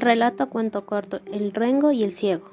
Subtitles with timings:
[0.00, 2.48] Relato cuento corto, El Rengo y el Ciego.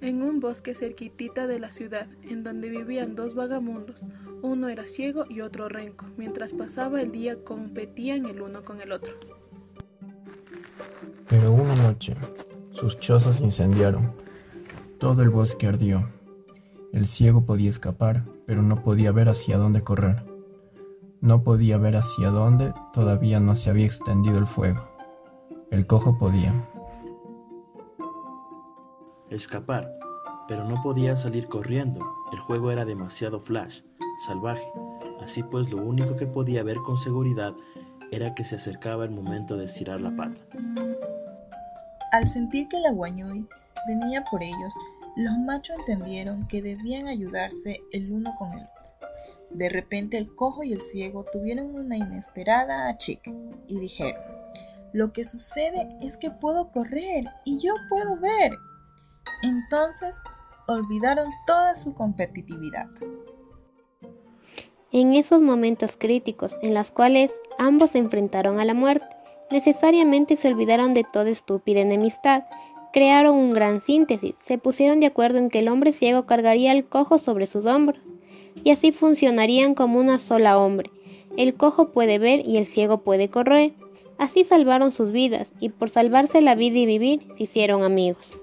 [0.00, 4.00] En un bosque cerquitita de la ciudad, en donde vivían dos vagamundos,
[4.40, 8.92] uno era ciego y otro renco, mientras pasaba el día competían el uno con el
[8.92, 9.14] otro.
[11.28, 12.14] Pero una noche,
[12.70, 14.12] sus chozas incendiaron,
[14.98, 16.08] todo el bosque ardió.
[16.92, 20.22] El ciego podía escapar, pero no podía ver hacia dónde correr.
[21.20, 24.97] No podía ver hacia dónde todavía no se había extendido el fuego.
[25.70, 26.52] El cojo podía.
[29.28, 29.98] Escapar,
[30.48, 32.00] pero no podía salir corriendo.
[32.32, 33.82] El juego era demasiado flash,
[34.26, 34.66] salvaje.
[35.22, 37.52] Así pues, lo único que podía ver con seguridad
[38.10, 40.40] era que se acercaba el momento de estirar la pata.
[42.12, 43.46] Al sentir que la guañuy
[43.86, 44.74] venía por ellos,
[45.16, 49.18] los machos entendieron que debían ayudarse el uno con el otro.
[49.50, 53.30] De repente el cojo y el ciego tuvieron una inesperada chica
[53.66, 54.37] y dijeron,
[54.92, 58.52] lo que sucede es que puedo correr y yo puedo ver.
[59.42, 60.22] Entonces
[60.66, 62.88] olvidaron toda su competitividad.
[64.90, 69.06] En esos momentos críticos en los cuales ambos se enfrentaron a la muerte,
[69.50, 72.44] necesariamente se olvidaron de toda estúpida enemistad,
[72.92, 76.86] crearon un gran síntesis, se pusieron de acuerdo en que el hombre ciego cargaría al
[76.86, 78.00] cojo sobre sus hombros,
[78.64, 80.90] y así funcionarían como una sola hombre.
[81.36, 83.72] El cojo puede ver y el ciego puede correr.
[84.18, 88.38] Así salvaron sus vidas y por salvarse la vida y vivir se hicieron amigos.